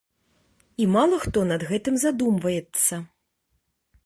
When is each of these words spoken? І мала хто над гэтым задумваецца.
І 0.83 0.87
мала 0.95 1.19
хто 1.25 1.39
над 1.51 1.67
гэтым 1.73 1.95
задумваецца. 2.07 2.93